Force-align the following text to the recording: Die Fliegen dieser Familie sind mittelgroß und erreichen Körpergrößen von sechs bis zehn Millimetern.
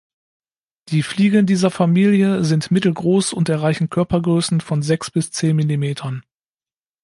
Die 0.89 1.03
Fliegen 1.03 1.45
dieser 1.45 1.69
Familie 1.69 2.43
sind 2.43 2.71
mittelgroß 2.71 3.33
und 3.33 3.49
erreichen 3.49 3.91
Körpergrößen 3.91 4.59
von 4.59 4.81
sechs 4.81 5.11
bis 5.11 5.29
zehn 5.29 5.55
Millimetern. 5.55 6.23